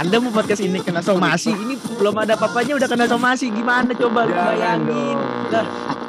[0.00, 3.52] Anda mau podcast ini kena somasi, ini belum ada apa-apanya udah kena somasi.
[3.52, 4.88] Gimana coba lu bayangin?
[4.88, 5.20] dong.
[5.52, 5.66] Lah,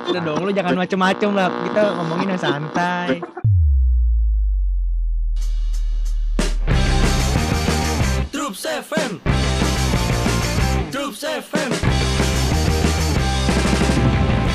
[0.08, 1.52] udah dong lu jangan macem-macem lah.
[1.52, 3.20] Kita ngomongin yang santai.
[8.32, 9.12] Troops FM
[10.88, 11.72] Troops FM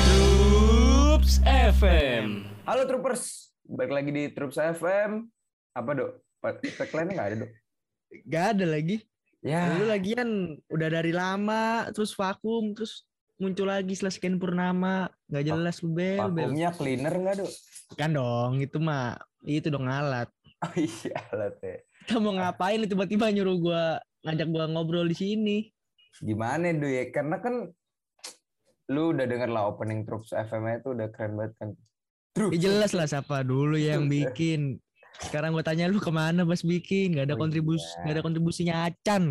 [0.01, 2.25] Troops FM
[2.65, 5.29] Halo Troopers, balik lagi di Troops FM.
[5.77, 6.25] Apa dok?
[6.41, 7.51] Tagline-nya nggak ada dok?
[8.27, 9.06] Gak ada lagi.
[9.45, 13.05] Ya, Lu lagian udah dari lama terus vakum terus
[13.37, 17.51] muncul lagi setelah sekian purnama nggak jelas lu bel bel vakumnya cleaner nggak dok?
[17.93, 19.13] kan dong itu mah
[19.45, 20.25] itu dong alat
[20.57, 21.85] Oh iya lah teh.
[22.01, 23.83] kita mau ngapain lu tiba-tiba nyuruh gua
[24.25, 25.57] ngajak gua ngobrol di sini
[26.17, 27.03] Gimana dok ya?
[27.13, 27.69] Karena kan
[28.89, 31.69] lu udah denger lah opening Troops FM itu udah keren banget kan.
[32.49, 34.81] Ya jelas lah siapa dulu yang bikin
[35.25, 37.97] sekarang gua tanya lu ke mana pas bikin nggak ada Oh kontribusi iya.
[38.03, 39.23] nggak ada kontribusinya acan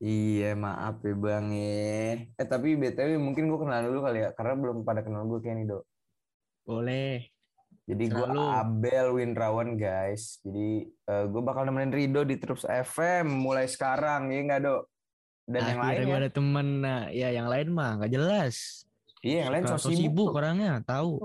[0.00, 2.24] Iya maaf ya bang ya.
[2.40, 5.60] Eh tapi btw mungkin gue kenal dulu kali ya, karena belum pada kenal gue kayak
[5.60, 5.84] nih dok.
[6.64, 7.28] boleh
[7.84, 8.24] Jadi gue.
[8.24, 10.40] Abel Windrawan guys.
[10.40, 14.82] Jadi gue bakal nemenin Rido di Troops FM mulai sekarang ya nggak dok?
[15.44, 16.20] Dan yang akhirnya lain ya.
[16.22, 18.86] ada temen nah ya yang lain mah nggak jelas
[19.20, 20.38] Iya yang lain so sibuk Dok.
[20.38, 21.18] orangnya tahu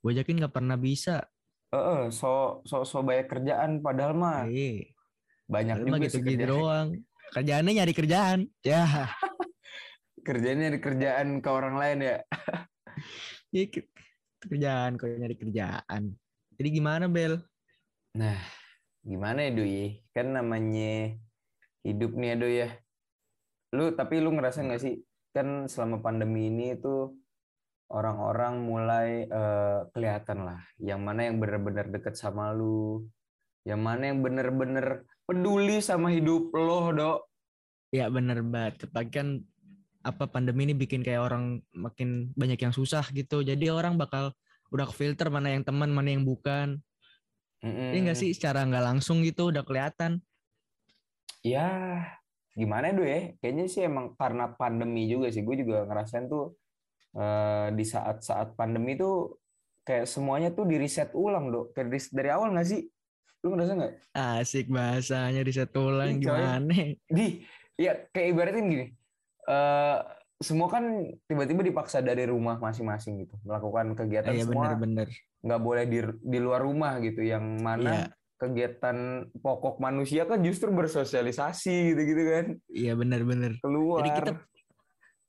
[0.00, 1.26] gua ajakin nggak pernah bisa
[1.76, 4.96] Heeh, so so so banyak kerjaan padahal mah eh
[5.44, 6.48] banyak Padahal juga gitu-gitu kerjaan.
[6.56, 6.88] doang.
[7.36, 8.38] Kerjaannya nyari kerjaan.
[8.64, 8.82] Ya,
[10.26, 12.16] Kerjanya di kerjaan ke orang lain ya.
[13.54, 13.90] ya ke-
[14.40, 16.02] kerjaan kok nyari kerjaan.
[16.56, 17.44] Jadi gimana Bel?
[18.16, 18.40] Nah,
[19.04, 20.00] gimana ya Doi?
[20.16, 21.12] Kan namanya
[21.84, 22.68] hidup nih ya Doi ya.
[23.76, 25.04] Lu tapi lu ngerasa nggak sih
[25.36, 27.12] kan selama pandemi ini tuh
[27.86, 33.06] orang-orang mulai eh, kelihatan lah yang mana yang benar-benar deket sama lu,
[33.62, 37.18] yang mana yang bener-bener peduli sama hidup lo, Dok.
[37.94, 38.90] Ya bener banget.
[38.90, 39.28] Tapi kan
[40.06, 43.42] apa pandemi ini bikin kayak orang makin banyak yang susah gitu.
[43.42, 44.34] Jadi orang bakal
[44.70, 46.78] udah filter mana yang teman, mana yang bukan.
[47.62, 47.90] Mm-mm.
[47.94, 50.22] Ini enggak sih secara nggak langsung gitu udah kelihatan.
[51.46, 52.02] Ya,
[52.58, 53.34] gimana dulu ya?
[53.38, 55.46] Kayaknya sih emang karena pandemi juga sih.
[55.46, 56.58] Gue juga ngerasain tuh
[57.16, 59.40] eh, di saat-saat pandemi tuh
[59.82, 61.72] kayak semuanya tuh di reset ulang, Dok.
[61.74, 62.84] Reset dari awal nggak sih?
[63.40, 63.92] Lu ngerasa nggak?
[64.12, 66.74] Asik bahasanya di ulang Ih, gimana?
[67.06, 67.26] Di,
[67.78, 68.86] ya kayak ibaratin gini.
[69.46, 69.98] eh
[70.36, 70.84] semua kan
[71.24, 73.38] tiba-tiba dipaksa dari rumah masing-masing gitu.
[73.40, 75.08] Melakukan kegiatan Iya semua bener-bener.
[75.40, 77.22] nggak boleh di, di luar rumah gitu.
[77.22, 78.06] Yang mana Iya.
[78.36, 78.96] kegiatan
[79.40, 82.46] pokok manusia kan justru bersosialisasi gitu-gitu kan.
[82.68, 83.56] Iya bener-bener.
[83.62, 84.02] Keluar.
[84.04, 84.32] Jadi kita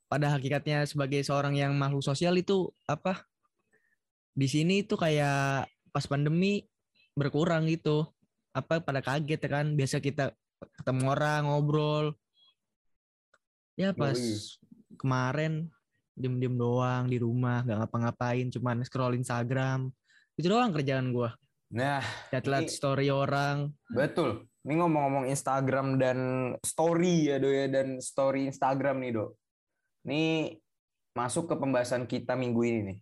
[0.08, 3.22] pada hakikatnya sebagai seorang yang makhluk sosial itu apa?
[4.32, 6.64] Di sini itu kayak pas pandemi
[7.12, 8.08] berkurang gitu.
[8.56, 9.76] Apa pada kaget ya kan?
[9.76, 10.32] Biasa kita
[10.80, 12.16] ketemu orang ngobrol.
[13.78, 14.98] Ya pas Yoi.
[14.98, 15.70] kemarin
[16.18, 19.86] diem-diem doang di rumah, nggak ngapa-ngapain, cuman scroll Instagram.
[20.34, 21.30] Itu doang kerjaan gua.
[21.70, 22.02] Nah,
[22.34, 23.70] Lihat-lihat story orang.
[23.86, 24.50] Betul.
[24.66, 26.18] Ini ngomong-ngomong Instagram dan
[26.60, 29.37] story ya Do ya dan story Instagram nih Do.
[30.08, 30.56] Ini
[31.12, 32.98] masuk ke pembahasan kita minggu ini nih.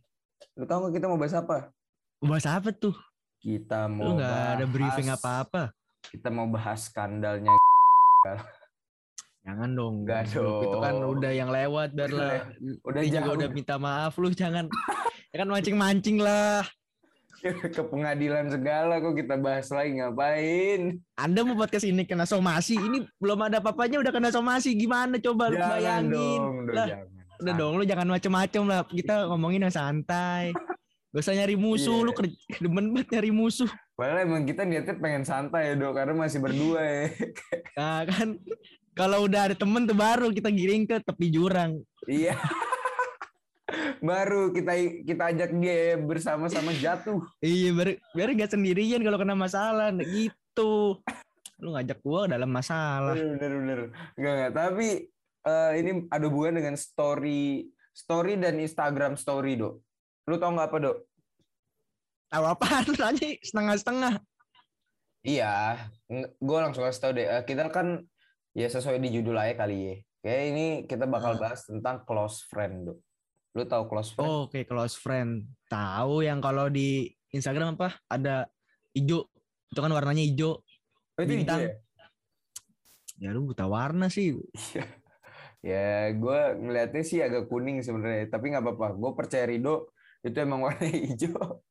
[0.58, 1.70] Lu tahu nggak kita mau bahas apa?
[2.18, 2.98] Bahas apa tuh?
[3.38, 5.62] Kita mau Lu nggak ada briefing bahas- apa-apa.
[6.02, 7.54] Kita mau bahas skandalnya.
[9.46, 10.02] Jangan dong.
[10.02, 10.50] Nggak Bro.
[10.66, 11.10] Itu kan dong.
[11.14, 12.42] udah yang lewat biar Udah.
[12.82, 13.02] Udah
[13.38, 14.66] udah minta maaf lu jangan
[15.30, 16.66] ya kan mancing-mancing lah.
[17.76, 21.00] ke pengadilan segala kok kita bahas lagi ngapain?
[21.16, 24.72] Anda mau podcast ini kena somasi, ini belum ada apa-apanya udah kena somasi.
[24.74, 26.40] Gimana coba lu bayangin?
[26.40, 27.40] dong, lah, jangan.
[27.42, 28.80] udah dong lu jangan macem-macem lah.
[28.84, 30.56] Kita ngomongin yang santai.
[31.14, 32.06] Gak usah nyari musuh, Iya.
[32.06, 33.70] lu kerja demen banget nyari musuh.
[33.96, 37.04] Padahal emang kita niatnya pengen santai ya Do karena masih berdua ya.
[37.80, 38.36] Nah kan
[38.92, 41.80] kalau udah ada temen tuh baru kita giring ke tepi jurang.
[42.04, 42.36] Iya.
[43.98, 44.72] Baru kita
[45.02, 47.18] kita ajak dia bersama-sama jatuh.
[47.42, 51.02] Iya biar biar gak sendirian kalau kena masalah nah, gitu.
[51.58, 53.18] Lu ngajak gua dalam masalah.
[53.18, 53.80] Bener bener.
[54.14, 54.52] Enggak enggak.
[54.54, 54.88] Tapi
[55.42, 59.82] eh, ini ada hubungan dengan story story dan Instagram story dok.
[60.30, 60.96] Lu tau nggak apa dok?
[62.30, 64.14] Tahu apaan tanya setengah-setengah.
[65.26, 65.54] Iya.
[66.38, 67.26] Gue langsung kasih tau deh.
[67.26, 68.06] Eh, Kita kan
[68.54, 69.94] ya sesuai di judul aja kali ya.
[70.22, 71.50] Kayak ini kita bakal Ah.
[71.50, 72.98] bahas tentang close friend dok.
[73.56, 74.28] Lu tahu close friend?
[74.28, 75.48] Oh, Oke, close friend.
[75.72, 77.96] Tahu yang kalau di Instagram apa?
[78.04, 78.44] Ada
[78.92, 79.24] hijau.
[79.72, 80.60] Itu kan warnanya hijau.
[81.16, 81.60] Oh, itu hijau bintang.
[81.64, 81.72] ya?
[83.16, 84.36] Ya lu buta warna sih.
[85.64, 88.92] Ya, gue ngeliatnya sih agak kuning sebenarnya, tapi nggak apa-apa.
[88.92, 91.64] Gue percaya Rido itu emang warna hijau.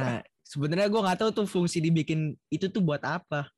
[0.00, 3.48] Nah, sebenarnya gua nggak tahu tuh fungsi dibikin itu tuh buat apa.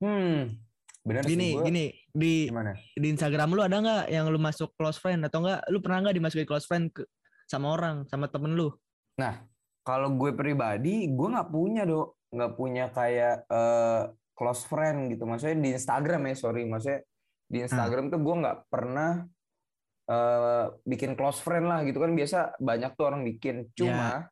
[0.00, 0.58] Hmm,
[1.04, 1.84] bener Gini, sih gua, gini
[2.16, 2.72] di gimana?
[2.96, 6.16] di Instagram lu ada nggak yang lu masuk close friend atau enggak lu pernah nggak
[6.16, 7.04] dimasukin close friend ke,
[7.44, 8.72] sama orang sama temen lu?
[9.84, 14.02] Kalau gue pribadi gue nggak punya dok nggak punya kayak eh,
[14.34, 15.28] close friend gitu.
[15.28, 16.64] Maksudnya di Instagram ya sorry.
[16.66, 17.00] Maksudnya
[17.46, 19.22] di Instagram tuh gue nggak pernah
[20.10, 22.00] eh, bikin close friend lah gitu.
[22.02, 23.70] Kan biasa banyak tuh orang bikin.
[23.76, 24.26] Cuma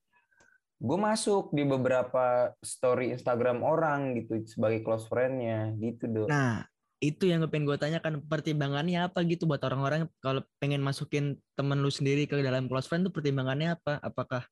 [0.83, 6.27] gue masuk di beberapa story Instagram orang gitu sebagai close friendnya gitu dok.
[6.27, 6.67] Nah
[6.99, 11.91] itu yang pengen gue tanyakan pertimbangannya apa gitu buat orang-orang kalau pengen masukin temen lu
[11.91, 14.03] sendiri ke dalam close friend tuh pertimbangannya apa?
[14.03, 14.43] Apakah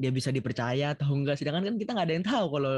[0.00, 1.36] dia bisa dipercaya atau enggak?
[1.36, 2.74] Sedangkan kan kita nggak ada yang tahu kalau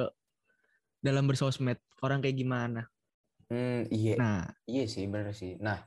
[0.98, 2.90] dalam bersosmed orang kayak gimana.
[3.52, 4.18] Hmm, iya.
[4.18, 4.50] Nah.
[4.66, 5.60] Iya sih, bener sih.
[5.60, 5.78] Nah,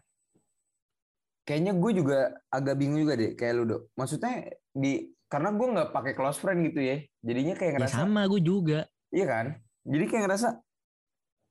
[1.44, 3.82] kayaknya gue juga agak bingung juga deh, kayak lu dok.
[3.98, 8.28] Maksudnya di karena gue nggak pakai close friend gitu ya, jadinya kayak ya ngerasa, sama
[8.32, 8.80] gue juga
[9.12, 9.46] iya kan?
[9.88, 10.48] Jadi kayak ngerasa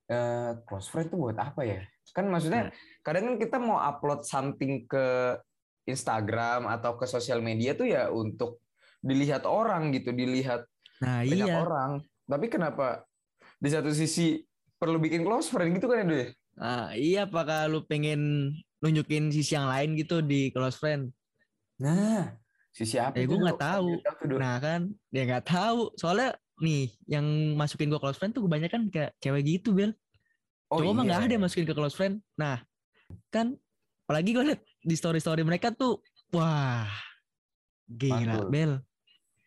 [0.07, 1.81] eh close friend tuh buat apa ya?
[2.13, 2.73] Kan maksudnya Nah.
[3.05, 5.37] kadang kan kita mau upload something ke
[5.87, 8.59] Instagram atau ke sosial media tuh ya untuk
[8.99, 10.65] dilihat orang gitu, dilihat
[10.99, 11.91] nah banyak iya orang.
[12.25, 13.05] Tapi kenapa
[13.61, 14.41] di satu sisi
[14.77, 16.27] perlu bikin close friend gitu kan ya, ya?
[16.57, 18.51] Nah, iya apakah lu pengen
[18.81, 21.13] nunjukin sisi yang lain gitu di close friend?
[21.77, 22.33] Nah,
[22.77, 23.89] sisi apa Ya, gue nggak tahu.
[23.97, 24.37] Tuh.
[24.37, 25.89] Nah kan, dia nggak tahu.
[25.97, 27.25] Soalnya nih, yang
[27.57, 29.97] masukin gue close friend tuh kebanyakan kayak cewek gitu, Bel.
[30.69, 31.09] Oh, Cowok mah iya.
[31.09, 32.21] nggak ada yang masukin ke close friend.
[32.37, 32.61] Nah,
[33.33, 33.57] kan
[34.05, 36.85] apalagi gue liat di story-story mereka tuh, wah,
[37.89, 38.47] gila, Mantul.
[38.53, 38.71] Bel.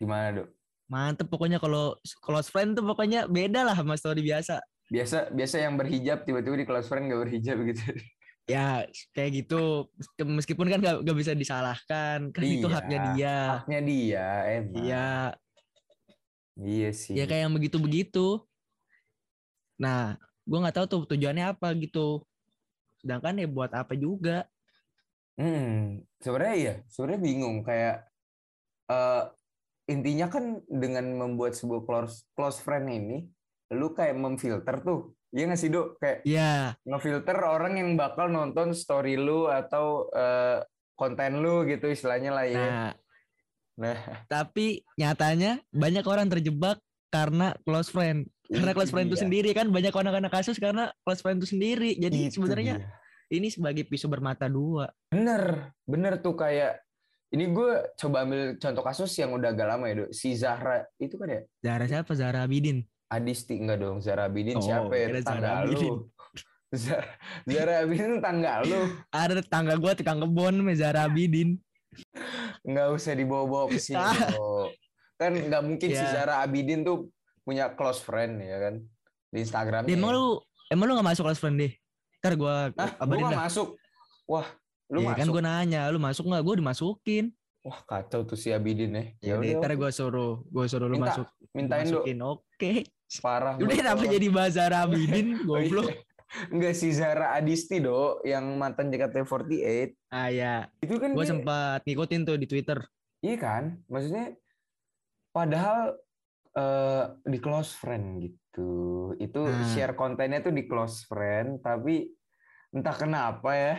[0.01, 0.49] Gimana, Dok?
[0.91, 4.59] Mantep pokoknya kalau close friend tuh pokoknya beda lah sama story biasa.
[4.91, 7.85] Biasa biasa yang berhijab tiba-tiba di close friend gak berhijab gitu.
[8.51, 8.83] Ya
[9.15, 9.87] kayak gitu.
[10.19, 12.35] Meskipun kan gak, gak bisa disalahkan.
[12.35, 12.75] Kan itu Iya.
[12.75, 13.39] haknya dia.
[13.63, 14.27] Haknya dia
[14.59, 14.83] emang.
[14.83, 15.11] Iya.
[16.61, 17.15] Iya sih.
[17.17, 18.45] ya kayak yang begitu-begitu.
[19.81, 22.27] Nah, gue nggak tahu tuh tujuannya apa gitu.
[23.01, 24.45] Sedangkan ya buat apa juga?
[25.41, 28.05] Hmm, sebenarnya iya, sebenarnya bingung kayak
[28.93, 29.25] eh
[29.89, 33.25] intinya kan dengan membuat sebuah close close friend ini,
[33.73, 35.17] lu kayak memfilter tuh.
[35.31, 36.03] Iya nggak sih, Dok?
[36.03, 40.59] Kayak Ya, ngefilter orang yang bakal nonton story lu atau eh,
[40.99, 42.67] konten lu gitu istilahnya lah ya.
[42.67, 42.93] nah,
[43.81, 43.97] Nah,
[44.29, 46.77] tapi nyatanya banyak orang terjebak
[47.09, 48.29] karena close friend.
[48.45, 49.25] Karena close friend itu dia.
[49.25, 51.97] sendiri kan banyak anak-anak kasus karena close friend itu sendiri.
[51.97, 52.93] Jadi Itu sebenarnya dia.
[53.33, 54.93] ini sebagai pisau bermata dua.
[55.09, 56.85] Bener, bener tuh kayak
[57.33, 60.11] ini gue coba ambil contoh kasus yang udah agak lama ya, Dok.
[60.13, 62.13] Si Zahra itu kan ya Zara siapa?
[62.13, 62.85] Zara Abidin.
[63.11, 65.07] Adisti enggak dong, Zara Abidin Oh, siapa ya?
[65.11, 65.91] kira Zara Tangga Abidin.
[65.91, 66.07] lu.
[66.73, 67.07] Zara,
[67.45, 68.81] Zara Abidin tangga lu.
[69.11, 71.59] Ada tetangga gue tukang kebon Zara Abidin.
[72.63, 74.15] Nggak usah dibawa-bawa ke sini, Ah.
[75.19, 76.15] Kan nggak mungkin si Ya.
[76.15, 77.11] Zara Abidin tuh
[77.43, 78.75] punya close friend ya kan
[79.27, 79.83] di Instagram.
[79.83, 80.27] Dia emang lu
[80.71, 81.73] emang lu gak masuk close friend deh?
[82.23, 83.75] Ntar gue Ah, gue nggak masuk.
[84.25, 84.47] Wah,
[84.87, 85.35] lu Iya kan masuk.
[85.35, 86.43] gue nanya, lu masuk nggak?
[86.43, 87.25] Gue dimasukin.
[87.61, 89.05] Wah, kacau tuh si Abidin ya.
[89.21, 91.27] Ya udah, ntar gue suruh, gue suruh lu Minta, masuk.
[91.51, 92.07] mintain Dok.
[92.07, 92.19] masukin.
[92.23, 92.73] Oke.
[93.19, 93.59] Parah.
[93.59, 95.35] Udah kenapa jadi Bazar Abidin?
[95.51, 95.67] Oh, iya.
[95.67, 95.91] Goblok.
[96.47, 99.99] Enggak si Zara Adisti, Dok, yang mantan JKT48.
[100.09, 102.79] Ah ya, Itu kan gue dia- sempat ngikutin tuh di Twitter.
[103.19, 103.63] Iya kan?
[103.85, 104.39] Maksudnya
[105.31, 105.99] padahal
[106.53, 108.71] eh, di close friend gitu.
[109.17, 109.71] Itu Nah.
[109.71, 112.11] share kontennya tuh di close friend, tapi
[112.71, 113.75] entah kenapa ya,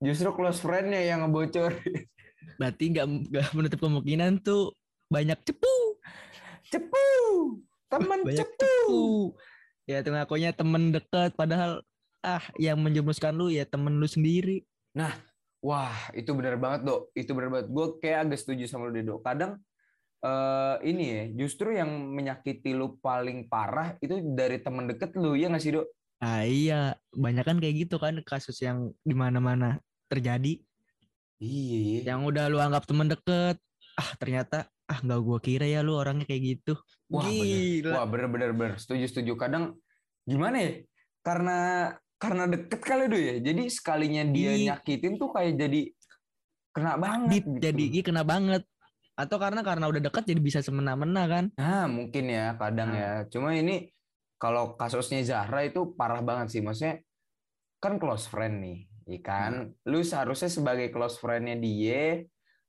[0.00, 1.74] justru close friend-nya yang ngebocor.
[2.58, 4.74] Berarti nggak nggak menutup kemungkinan tuh
[5.06, 5.74] banyak cepu,
[6.64, 7.06] Cepu!
[7.90, 8.64] Temen banyak cepu!
[8.64, 9.02] cepu.
[9.84, 11.84] Ya tuh ngakunya temen dekat, padahal
[12.24, 14.64] ah yang menjerumuskan lu ya temen lu sendiri.
[15.64, 17.12] Wah, itu benar banget, Dok.
[17.16, 17.68] Itu benar banget.
[17.72, 19.24] Gue kayak agak setuju sama lu deh, Dok.
[19.24, 19.60] Kadang
[20.20, 25.48] eh, ini ya, justru yang menyakiti lu paling parah itu dari temen deket lu, ya
[25.48, 25.88] nggak sih, Dok?
[26.24, 30.60] Ah iya, banyak kan kayak gitu kan kasus yang di mana-mana terjadi.
[31.40, 32.00] Iya, iya.
[32.12, 33.56] Yang udah lu anggap temen deket,
[34.00, 36.76] ah ternyata ah nggak gua kira ya lu orangnya kayak gitu.
[37.14, 37.58] Wah, bener.
[37.60, 37.92] Gila.
[37.94, 39.32] Wah bener bener bener setuju setuju.
[39.38, 39.78] Kadang
[40.24, 40.70] gimana ya?
[41.22, 41.58] Karena
[42.18, 43.34] karena deket kali tuh ya.
[43.38, 44.64] Jadi sekalinya dia Iya.
[44.74, 45.80] nyakitin tuh kayak jadi
[46.74, 47.30] kena banget.
[47.42, 47.50] Gitu.
[47.60, 48.62] Jadi iya, kena banget.
[49.14, 51.44] Atau karena karena udah dekat jadi bisa semena-mena kan?
[51.54, 52.98] Nah mungkin ya kadang Nah.
[52.98, 53.10] ya.
[53.30, 53.86] Cuma ini
[54.34, 56.60] kalau kasusnya Zahra itu parah banget sih.
[56.60, 56.98] Maksudnya
[57.78, 59.52] kan close friend nih, ya kan?
[59.84, 62.24] Lu seharusnya sebagai close friendnya dia,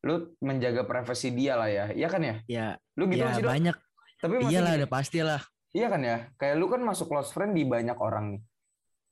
[0.06, 1.86] lu menjaga privasi dia lah ya.
[1.92, 2.36] Iya kan ya?
[2.46, 3.76] Ya, Lu gitu ya sih banyak.
[4.26, 5.42] Tapi Iyalah, gini, udah pastilah.
[5.70, 6.18] Iya kan ya?
[6.36, 8.42] Kayak lu kan masuk close friend di banyak orang nih.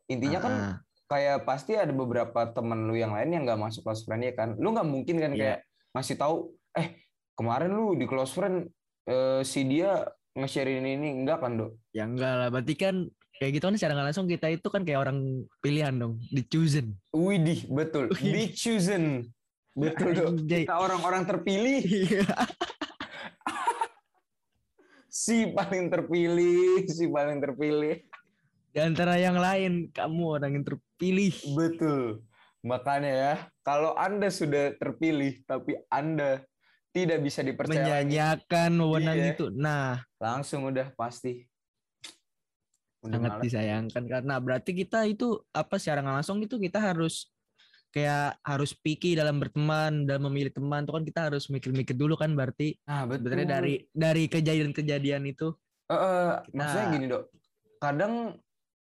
[0.09, 4.01] Intinya kan Ah, kayak pasti ada beberapa temen lu yang lain yang nggak masuk close
[4.01, 4.57] friend ya kan.
[4.57, 5.39] Lu nggak mungkin kan Iya.
[5.39, 5.59] kayak
[5.93, 6.35] ngasih tahu,
[6.73, 6.97] eh
[7.35, 8.65] kemarin lu di close friend
[9.03, 10.01] eh, si dia
[10.33, 11.77] nge-share ini ini enggak kan, Dok?
[11.91, 12.47] ya enggak lah.
[12.49, 12.95] Berarti kan
[13.35, 15.17] kayak gitu kan secara nggak langsung kita itu kan kayak orang
[15.59, 16.95] pilihan dong, di chosen.
[17.11, 18.09] Widih, betul.
[18.17, 19.29] Be chosen.
[19.73, 20.27] Betul, Dok.
[20.39, 20.63] Anjay.
[20.63, 21.81] Kita orang-orang terpilih.
[25.23, 28.03] Si paling terpilih, si paling terpilih.
[28.75, 31.31] Di antara yang lain, kamu orang yang terpilih.
[31.55, 32.27] Betul.
[32.63, 36.43] Makanya ya, kalau Anda sudah terpilih tapi Anda
[36.91, 39.31] tidak bisa dipercaya Menyanyiakan wewenang Iya.
[39.35, 39.45] itu.
[39.51, 41.47] Nah, langsung udah pasti.
[43.03, 43.43] Udah sangat malas.
[43.43, 47.32] disayangkan karena berarti kita itu apa secara langsung itu kita harus
[47.93, 52.33] kayak harus picky dalam berteman dalam memilih teman tuh kan kita harus mikir-mikir dulu kan
[52.33, 53.29] berarti Nah, betul.
[53.29, 57.23] sebenarnya dari dari kejadian-kejadian itu Eh, eh, Kita- maksudnya gini dok,
[57.77, 58.13] kadang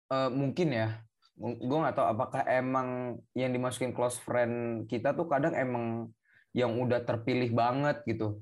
[0.06, 1.00] eh, mungkin ya,
[1.34, 2.88] gue nggak tahu apakah emang
[3.34, 6.12] yang dimasukin close friend kita tuh kadang emang
[6.54, 8.38] yang udah terpilih banget gitu.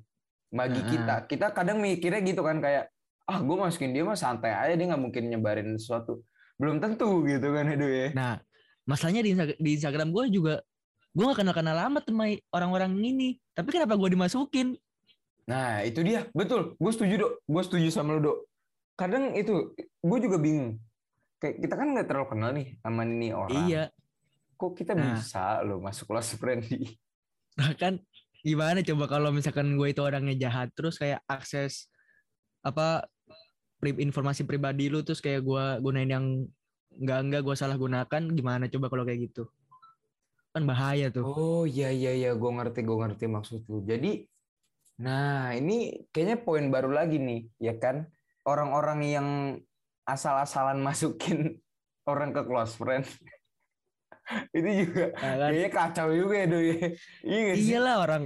[0.53, 0.91] Bagi Heeh.
[0.93, 2.93] kita, kita kadang mikirnya gitu kan kayak,
[3.25, 6.21] ah gue masukin dia mah santai aja dia nggak mungkin nyebarin sesuatu.
[6.61, 8.09] Belum tentu gitu kan itu ya.
[8.13, 8.35] nah
[8.85, 10.55] masalahnya di, di Instagram gue juga
[11.13, 14.75] gue gak kenal kenal lama sama orang-orang ini tapi kenapa gue dimasukin
[15.43, 16.79] Nah itu dia, betul.
[16.79, 18.47] Gue setuju dok, gue setuju sama lu dok.
[18.95, 20.79] Kadang itu, gue juga bingung.
[21.43, 23.67] Kayak kita kan nggak terlalu kenal nih sama ini orang.
[23.67, 23.91] iya
[24.55, 25.19] Kok kita Nah.
[25.19, 26.95] bisa loh masuk close friend di
[27.53, 27.99] bahkan
[28.41, 31.91] gimana coba kalau misalkan gue itu orangnya jahat terus kayak akses
[32.63, 33.11] apa
[33.77, 36.27] pri- informasi pribadi lu terus kayak gue gunain yang
[37.01, 39.49] enggak enggak gue salah gunakan gimana coba kalau kayak gitu
[40.53, 43.81] kan bahaya tuh Oh iya iya iya, gue ngerti gue ngerti maksud lu.
[43.89, 44.29] Jadi,
[45.01, 48.05] nah ini kayaknya poin baru lagi nih, ya kan?
[48.45, 49.29] Orang-orang yang
[50.05, 51.57] asal-asalan masukin
[52.05, 53.09] orang ke close friend,
[54.57, 55.49] itu juga Ya kan?
[55.51, 56.73] kayaknya kacau juga ya doi.
[57.25, 58.23] Iya nggak iyalah orang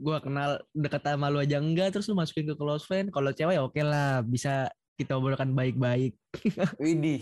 [0.00, 3.56] gue kenal deket sama lu aja enggak terus lu masukin ke close friend kalau cewek
[3.56, 6.16] ya oke lah bisa kita obrolkan baik-baik
[6.80, 7.20] Widih,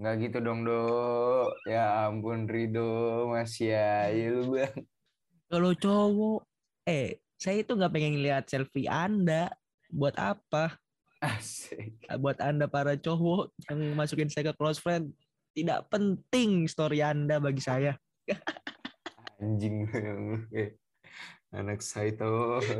[0.00, 0.80] nggak gitu dong do.
[1.68, 3.76] Ya ampun Rido, masih
[4.32, 4.72] lu bang.
[5.50, 6.46] kalau cowok
[6.86, 9.50] eh saya itu nggak pengen lihat selfie anda
[9.90, 10.78] buat apa
[11.18, 11.98] Asik.
[12.16, 15.10] buat anda para cowok yang masukin saya ke close friend
[15.52, 17.98] tidak penting story anda bagi saya
[19.36, 19.84] Anjing.
[20.54, 20.78] Eh,
[21.50, 22.62] Anak saya tuh.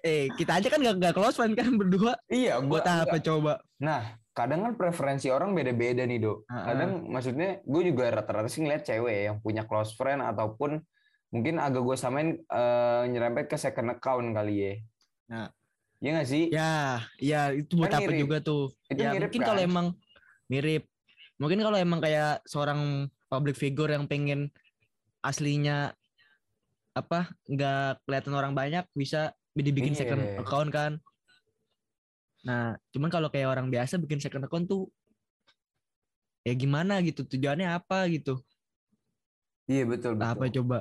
[0.00, 3.60] eh kita aja kan nggak nggak close friend kan berdua Iya, gua buat apa coba
[3.76, 6.38] Nah, kadang kan preferensi orang beda-beda nih, Dok.
[6.44, 10.82] Kadang maksudnya gue juga rata-rata sih ngeliat cewek yang punya close friend ataupun
[11.30, 14.72] mungkin agak gue samain eh, nyerempet ke second account kali ya.
[15.28, 15.48] Nah.
[15.96, 16.44] Iya nggak sih?
[16.52, 18.20] ya ya itu buat Kan apa mirip.
[18.20, 19.64] juga tuh Itu ya mirip mungkin kalau kan?
[19.64, 19.86] emang
[20.44, 20.82] mirip
[21.34, 22.80] mungkin kalau emang kayak seorang
[23.24, 24.52] public figure yang pengen
[25.18, 25.96] aslinya
[26.92, 30.44] apa nggak kelihatan orang banyak bisa dibikin second Iya.
[30.44, 30.92] account kan
[32.44, 34.92] nah cuman kalau kayak orang biasa bikin second account tuh
[36.44, 38.36] ya gimana gitu tujuannya apa gitu
[39.64, 40.28] Iya betul betul.
[40.28, 40.78] apa coba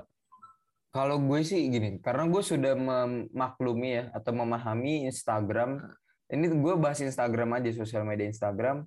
[0.93, 5.81] Kalau gue sih gini, karena gue sudah memaklumi ya atau memahami Instagram.
[6.29, 8.85] Ini gue bahas Instagram aja, sosial media Instagram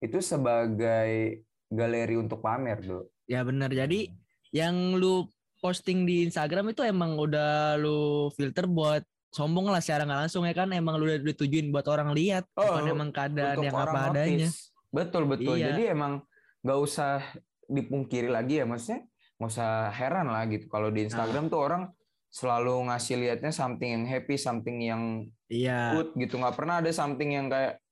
[0.00, 3.08] itu sebagai galeri untuk pamer, Do.
[3.28, 4.08] ya benar jadi
[4.52, 5.28] yang lu
[5.60, 10.54] posting di Instagram itu emang udah lu filter buat sombong lah secara nggak langsung ya
[10.54, 14.46] kan emang lu udah ditujuin buat orang lihat bukan Oh, emang keadaan yang apa adanya
[14.46, 14.70] notice.
[14.94, 15.58] Betul betul.
[15.58, 15.74] Iya.
[15.74, 16.22] Jadi emang
[16.62, 17.18] nggak usah
[17.66, 19.02] dipungkiri lagi ya, maksudnya
[19.34, 20.70] nggak usah heran lah gitu.
[20.70, 20.94] Kalau Nah.
[20.94, 21.82] di Instagram tuh orang
[22.30, 25.02] selalu ngasih liatnya something yang happy, something yang
[25.50, 26.38] iya good gitu.
[26.38, 27.82] Nggak pernah ada something yang kayak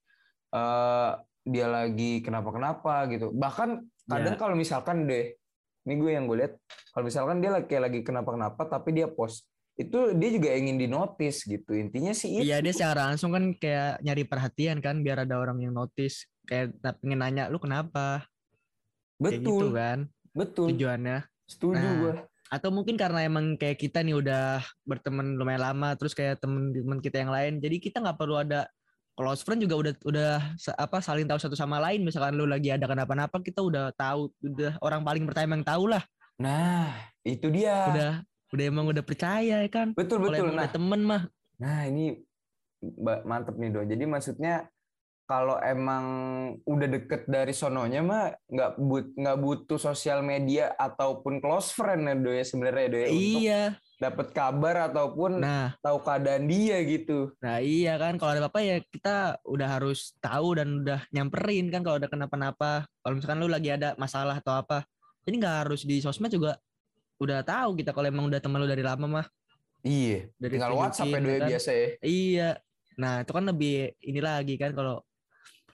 [0.54, 1.11] eh
[1.42, 3.34] dia lagi kenapa-kenapa gitu.
[3.34, 3.68] Bahkan
[4.06, 4.40] kadang Iya.
[4.40, 5.34] kalau misalkan deh,
[5.82, 6.54] ini gue yang gue lihat,
[6.94, 9.50] kalau misalkan dia kayak lagi kenapa-kenapa tapi dia post
[9.83, 11.73] itu dia juga ingin dinotis gitu.
[11.75, 12.47] Intinya sih itu.
[12.47, 16.75] iya dia secara langsung kan kayak nyari perhatian kan biar ada orang yang notice kayak
[17.01, 18.27] pengen nanya lu kenapa
[19.19, 19.99] kayak gitu betul, kan
[20.35, 20.67] betul.
[20.75, 22.15] tujuannya Setuju Nah, gue.
[22.49, 27.23] atau mungkin karena emang kayak kita nih udah berteman lumayan lama terus kayak temen-temen kita
[27.23, 28.67] yang lain jadi kita nggak perlu ada
[29.12, 30.31] close friend juga udah udah
[30.77, 34.77] apa saling tahu satu sama lain misalkan lu lagi ada kenapa-napa kita udah tahu udah
[34.81, 36.03] orang paling pertama yang tahu lah
[36.41, 36.91] Nah,
[37.23, 37.77] itu dia.
[37.87, 38.12] udah
[38.52, 40.49] udah emang udah percaya ya kan betul kalau betul.
[40.52, 41.23] Nah, udah temen mah.
[41.56, 42.21] Nah ini
[43.25, 43.80] mantep nih do.
[43.80, 44.68] Jadi maksudnya
[45.32, 46.04] kalau emang
[46.68, 52.14] udah deket dari sononya mah nggak but nggak butuh sosial media ataupun close friend ya
[52.18, 53.62] do ya sebenarnya do ya untuk iya.
[53.97, 55.73] dapat kabar ataupun nah.
[55.80, 57.32] tahu keadaan dia gitu.
[57.38, 61.80] nah iya kan kalau ada apa-apa ya kita udah harus tahu dan udah nyamperin kan
[61.80, 62.85] kalau ada kenapa-napa.
[63.00, 64.85] Kalau misalkan lu lagi ada masalah atau apa.
[65.23, 66.59] Jadi nggak harus di sosmed juga
[67.23, 69.26] udah tahu kita kalau emang udah teman lu dari lama mah
[69.83, 70.31] Iya.
[70.38, 71.49] Dari Tinggal WhatsApp ya ya kan.
[71.50, 71.87] biasa ya.
[72.00, 72.50] Iya.
[73.02, 75.02] Nah, itu kan lebih ini lagi kan kalau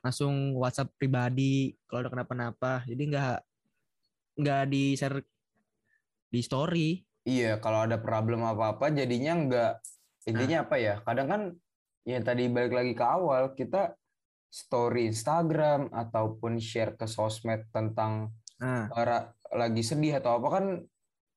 [0.00, 2.88] langsung WhatsApp pribadi kalau ada kenapa-napa.
[2.88, 3.37] Jadi nggak
[4.40, 5.21] nggak di share
[6.28, 6.88] di story.
[7.28, 9.73] Iya, kalau ada problem apa-apa jadinya nggak
[10.25, 10.95] intinya apa ya?
[11.05, 11.43] Kadang kan
[12.09, 13.93] ya tadi balik lagi ke awal kita
[14.49, 20.64] story Instagram ataupun share ke sosmed tentang Nah, ra- lagi sedih atau apa kan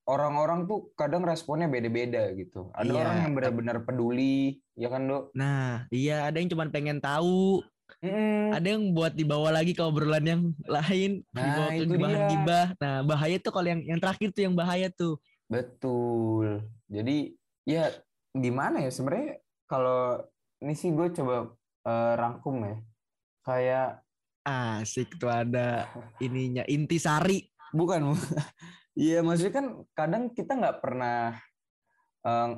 [0.04, 2.74] orang-orang tuh kadang responnya beda-beda gitu.
[2.74, 5.24] Ada Iya, orang yang benar-benar peduli, ya kan, Dok?
[5.34, 7.62] nah iya ada yang cuma pengen tahu,
[8.02, 8.50] Mm-mm.
[8.52, 12.68] ada yang buat dibawa lagi ke obrolan yang lain, Nah, dibawa ke itu bahan gibah.
[12.80, 15.22] Nah bahaya tuh kalau yang yang terakhir tuh yang bahaya tuh.
[15.46, 16.66] Betul.
[16.88, 17.92] Jadi ya
[18.32, 20.24] gimana ya sebenarnya kalau
[20.60, 21.52] ini sih gue coba
[21.86, 22.78] eh, rangkum ya.
[23.42, 23.90] Kayak
[24.42, 25.86] Asik tuh ada
[26.18, 27.46] ininya intisari.
[27.72, 28.18] bukan
[28.94, 31.36] Iya maksudnya kan kadang kita nggak pernah
[32.22, 32.50] eh,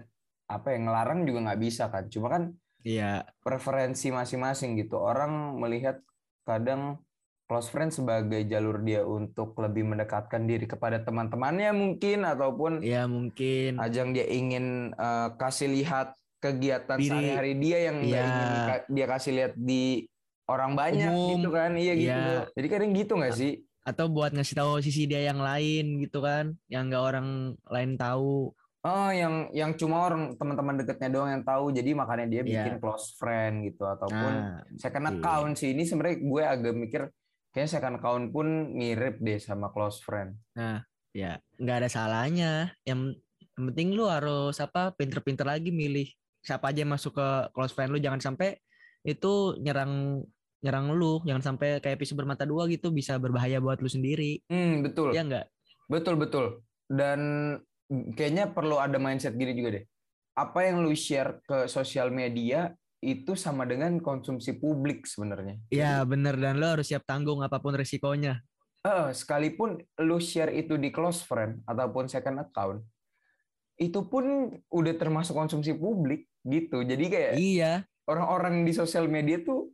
[0.45, 2.05] apa ya ngelarang juga nggak bisa kan.
[2.07, 2.43] Cuma kan
[2.83, 4.99] Iya, preferensi masing-masing gitu.
[4.99, 6.03] Orang melihat
[6.43, 6.99] kadang
[7.47, 13.79] close friend sebagai jalur dia untuk lebih mendekatkan diri kepada teman-temannya mungkin ataupun ya mungkin.
[13.79, 16.11] ajang dia ingin eh, kasih lihat
[16.43, 18.19] kegiatan sehari-hari dia yang Iya.
[18.19, 20.11] ingin ka- dia kasih lihat di
[20.43, 21.29] orang banyak Umum.
[21.39, 22.11] gitu kan iya gitu.
[22.11, 22.43] Bro.
[22.51, 23.51] jadi kadang gitu nggak sih
[23.83, 27.27] Atau buat ngasih tahu sisi dia yang lain gitu kan, yang nggak orang
[27.67, 28.51] lain tahu.
[28.83, 32.67] oh yang yang cuma orang teman-teman dekatnya doang yang tahu jadi makanya dia Iya.
[32.67, 35.11] bikin close friend gitu ataupun Nah, second iya.
[35.15, 37.01] account sih ini sebenarnya gue agak mikir
[37.55, 40.35] kayaknya second account pun mirip deh sama close friend
[41.15, 42.51] ya nggak ada salahnya.
[42.83, 43.23] Yang
[43.55, 46.11] yang penting lu harus apa pinter-pinter lagi milih
[46.43, 48.59] siapa aja yang masuk ke close friend lu jangan sampai
[49.07, 50.19] itu nyerang
[50.63, 54.87] nyerang lu jangan sampai kayak pisau bermata dua gitu bisa berbahaya buat lu sendiri hmm
[54.87, 55.47] betul ya enggak
[55.87, 56.63] Betul betul.
[56.87, 57.19] Dan
[58.15, 59.85] kayaknya perlu ada mindset gini juga deh.
[60.33, 65.59] Apa yang lu share ke sosial media itu sama dengan konsumsi publik sebenarnya.
[65.67, 68.39] ya bener dan lu harus siap tanggung apa pun resikonya
[68.79, 69.75] Eh, sekalipun
[70.07, 72.79] lu share itu di close friend ataupun second account,
[73.75, 76.87] itu pun udah termasuk konsumsi publik gitu.
[76.87, 79.72] Jadi kayak iya orang-orang di sosial media tuh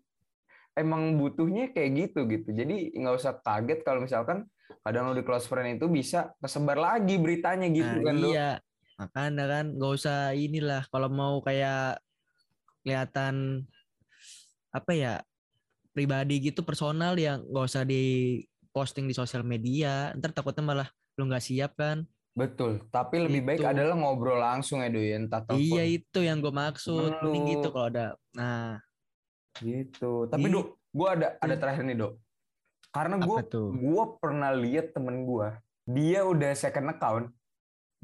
[0.77, 2.49] emang butuhnya kayak gitu gitu.
[2.53, 4.45] Jadi nggak usah kaget kalau misalkan
[4.85, 8.51] kadang lu di close friend itu bisa kesebar lagi beritanya gitu Nah, kan iya.
[8.99, 12.03] Makanya kan nggak usah inilah kalau mau kayak
[12.83, 13.63] kelihatan
[14.69, 15.13] apa ya
[15.91, 18.37] pribadi gitu personal ya nggak usah di
[18.71, 20.13] posting di sosial media.
[20.15, 22.05] Ntar takutnya malah lu nggak siap kan.
[22.37, 23.67] Betul, tapi lebih baik Itu.
[23.67, 25.59] adalah ngobrol langsung ya entah telepon.
[25.59, 27.19] iya itu yang gue maksud.
[27.19, 28.15] Mending gitu kalau ada.
[28.31, 28.79] Nah
[29.57, 30.29] Gitu.
[30.29, 30.45] Tapi.
[30.45, 32.13] Dok, gue ada ada terakhir nih Dok.
[32.89, 33.37] Karena gue
[33.73, 35.49] gue pernah lihat temen gue,
[35.89, 37.25] dia udah second account.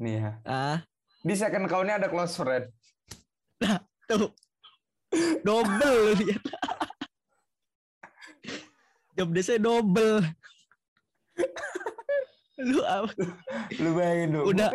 [0.02, 0.32] Nih ya.
[0.46, 0.78] ah
[1.22, 2.70] Di second accountnya ada close friend.
[4.06, 4.30] tuh
[5.42, 6.42] double lu lihat
[9.16, 10.22] job desa double
[12.60, 13.12] lu apa
[13.82, 14.44] Lu bayangin Dok.
[14.48, 14.70] Udah.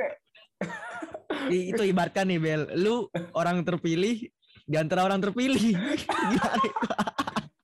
[1.50, 4.30] Itu ibaratkan nih Bel lu orang terpilih
[4.66, 5.60] di antara orang terpilih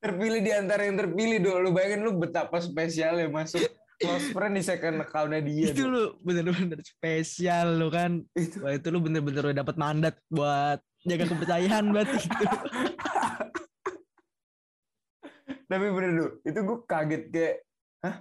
[0.08, 1.58] terpilih di antara yang terpilih Dok.
[1.68, 5.74] Lu bayangin lu betapa spesialnya masuk close friend di second accountnya dia.
[5.74, 8.62] itu lu bener-bener spesial lu kan Itu.
[8.62, 12.46] Wah, itu lu bener-bener udah dapat mandat buat jaga kepercayaan berarti itu
[15.68, 17.56] Tapi bener Dok, itu gue kaget kayak,
[18.00, 18.16] hah?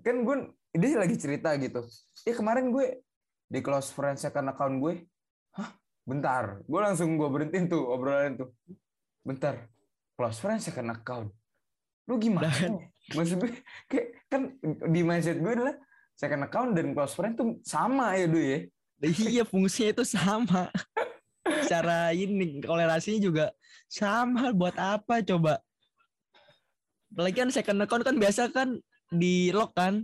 [0.00, 0.36] Kan gue,
[0.72, 1.84] dia lagi cerita gitu.
[2.24, 3.04] Ya kemarin gue
[3.44, 5.04] di close friend second account gue?
[6.08, 8.48] Bentar, gue langsung gue berhentiin tuh obrolan tuh.
[9.20, 9.68] Bentar,
[10.16, 11.28] close friend second account.
[12.08, 12.48] Lu gimana?
[13.12, 13.52] Maksud gue,
[13.92, 14.56] kayak kan
[14.88, 15.76] di mindset gue adalah
[16.16, 18.64] second account dan close friend tuh sama ya Du ya.
[19.04, 20.72] iya fungsinya itu sama
[21.70, 23.46] cara ini kolerasinya juga
[23.86, 25.62] sama buat apa coba
[27.08, 28.74] apalagi kan second account kan biasa kan
[29.08, 30.02] di lock kan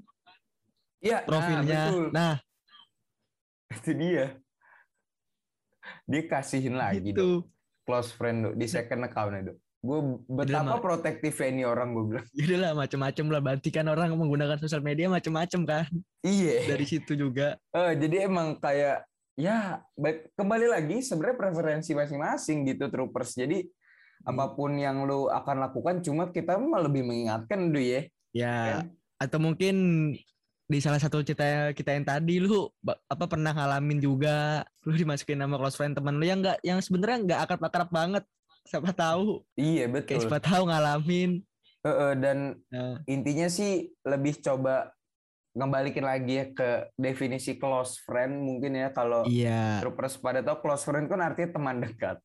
[1.02, 2.04] Iya, profilnya Nah, betul.
[2.14, 2.34] nah,
[3.74, 4.26] itu dia.
[6.04, 7.06] Dia kasihin lagi Dok.
[7.06, 7.28] gitu
[7.84, 9.58] close friend Dok, di second account Dok.
[9.80, 10.48] Gue Mak.
[10.48, 12.26] betapa protektifnya ini orang gue bilang.
[12.40, 15.84] jadi lah macem-macem lah berarti kan orang menggunakan sosial media macem-macem kan
[16.20, 16.64] Iya.
[16.66, 22.86] dari situ juga Eh, jadi emang kayak ya baik kembali lagi sebenarnya preferensi masing-masing gitu
[22.86, 23.34] troopers.
[23.34, 23.66] Jadi
[24.16, 24.30] Hmm.
[24.32, 28.00] apa pun yang lu akan lakukan cuma kita mah lebih mengingatkan dulu ya.
[28.32, 28.96] ya Kan?
[29.16, 29.74] atau mungkin
[30.64, 32.64] di salah satu cerita kita yang tadi lu
[33.04, 37.18] apa pernah ngalamin juga lu dimasukin nama close friend teman lu yang nggak yang sebenarnya
[37.24, 38.24] nggak akrab-akrab banget
[38.64, 40.20] siapa tahu Iya kayak betul.
[40.24, 41.30] siapa tahu ngalamin
[41.84, 44.88] Eh, eh, dan Nah, intinya sih lebih coba
[45.52, 50.82] ngembalikin lagi ya ke definisi close friend mungkin ya kalau iya troopers pada tahu close
[50.82, 52.18] friend kan artinya teman dekat.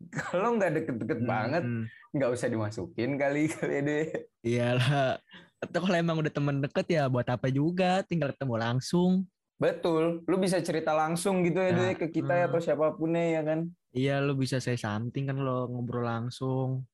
[0.30, 4.06] kalau nggak deket-deket banget Hmm, nggak usah dimasukin kali kali ya deh
[4.40, 5.18] Iyalah.
[5.60, 9.28] Atau kalau emang udah temen deket ya buat apa juga, tinggal ketemu langsung.
[9.60, 12.50] Betul lu bisa cerita langsung gitu ya Nah, deh ke kita ya hmm.
[12.50, 16.86] atau siapa pun ya kan Iya, lu bisa say something kan lo ngobrol langsung.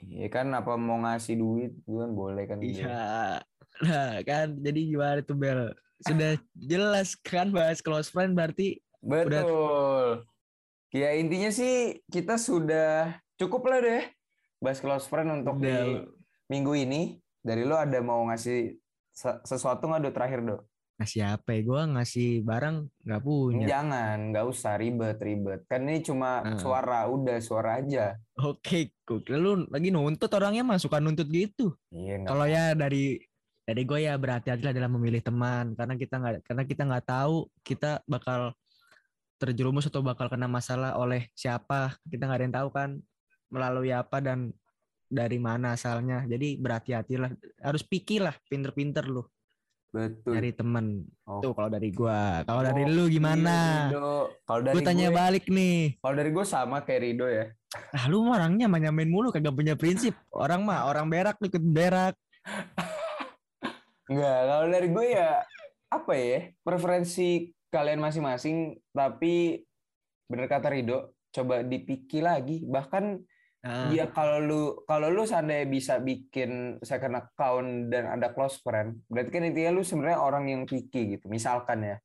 [0.00, 3.38] iya kan apa mau ngasih duit gitu kan boleh kan Iya.
[3.78, 5.70] Nah, kan jadi gimana tuh Bel?
[6.00, 10.26] Sudah jelas kan bahas close friend berarti betul
[10.90, 14.02] ya intinya sih kita sudah cukup lah deh
[14.58, 16.06] bahas close friend untuk di udah
[16.46, 17.00] minggu ini
[17.38, 18.74] dari lo ada mau ngasih
[19.10, 20.56] se- sesuatu nggak do terakhir do
[20.98, 21.60] ngasih apa ya?
[21.62, 23.66] Gue ngasih barang nggak punya.
[23.70, 26.58] jangan nggak usah ribet ribet kan ini cuma Heeh.
[26.58, 31.74] suara udah suara aja Oke, kok lu lagi nuntut orangnya mah suka nuntut gitu.
[31.94, 33.18] iya Kalau ya dari
[33.68, 38.00] dari gue ya berhati-hatilah dalam memilih teman karena kita nggak karena kita nggak tahu kita
[38.08, 38.56] bakal
[39.36, 42.90] terjerumus atau bakal kena masalah oleh siapa kita nggak ada yang tahu kan
[43.52, 44.56] melalui apa dan
[45.08, 49.24] dari mana asalnya jadi berhati-hatilah harus pikir lah pinter-pinter lu
[49.98, 50.32] betul.
[50.38, 50.86] Nyari temen.
[51.26, 51.42] Oh.
[51.42, 52.46] tuh kalau dari gua.
[52.46, 53.56] Kalau dari Oh, lu iya, gimana
[53.90, 54.10] Rido.
[54.46, 55.78] kalau dari gue tanya gue balik nih.
[55.98, 57.44] Kalau dari gue sama kayak Rido ya.
[57.92, 60.14] Ah lu mah orangnya mah nyamain mulu kagak punya prinsip.
[60.32, 62.14] Orang mah orang berak lu ikut berak.
[64.08, 65.30] Enggak, kalau dari gue ya
[65.88, 69.64] apa ya preferensi kalian masing-masing tapi
[70.28, 72.64] bener kata Rido coba dipikir lagi.
[72.64, 73.20] Bahkan
[73.66, 79.02] Ah, ya kalau lu kalau lu seandainya bisa bikin second account dan ada close friend
[79.10, 81.96] berarti kan intinya lu sebenarnya orang yang picky gitu misalkan ya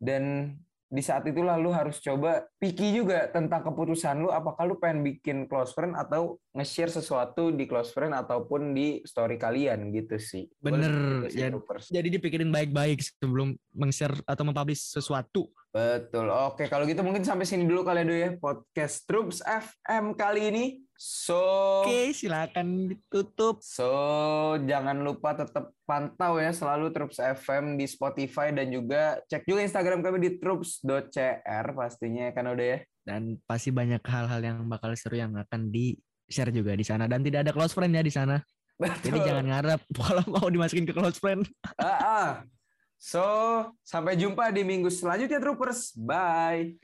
[0.00, 0.56] dan
[0.88, 5.44] di saat itulah lu harus coba picky juga tentang keputusan lu apakah lu pengen bikin
[5.44, 10.88] close friend atau nge-share sesuatu di close friend ataupun di story kalian gitu sih Bener,
[11.28, 11.52] Gitu sih, ya.
[11.52, 11.92] troopers.
[11.92, 16.32] jadi dipikirin baik-baik sebelum meng-share atau mempublish sesuatu Betul.
[16.32, 20.64] Oke, kalau gitu mungkin sampai sini dulu kalian dulu ya podcast Troops FM kali ini.
[20.98, 21.38] So,
[21.86, 23.62] Oke, silakan ditutup.
[23.62, 23.86] so
[24.66, 30.02] jangan lupa tetap pantau ya selalu Troops FM di Spotify dan juga cek juga Instagram
[30.02, 32.78] kami di troops.cr pastinya kan udah ya.
[33.06, 37.06] Dan pasti banyak hal-hal yang bakal seru yang akan di-share juga di sana.
[37.06, 38.42] Dan tidak ada close friend ya di sana.
[38.78, 39.26] Jadi Betul.
[39.26, 41.46] jangan ngarep kalau mau dimasukin ke close friend.
[41.78, 42.30] Ah, ah.
[42.98, 43.22] So,
[43.86, 45.94] sampai jumpa di minggu selanjutnya Troopers.
[45.94, 46.74] Bye.